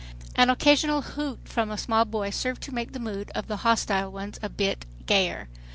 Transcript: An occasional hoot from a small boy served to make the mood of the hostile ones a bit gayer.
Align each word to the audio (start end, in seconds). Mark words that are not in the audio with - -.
An 0.35 0.49
occasional 0.49 1.03
hoot 1.03 1.47
from 1.47 1.69
a 1.69 1.77
small 1.77 2.05
boy 2.05 2.31
served 2.31 2.63
to 2.63 2.73
make 2.73 2.93
the 2.93 2.99
mood 2.99 3.29
of 3.35 3.45
the 3.45 3.57
hostile 3.57 4.11
ones 4.11 4.39
a 4.41 4.49
bit 4.49 4.87
gayer. 5.05 5.47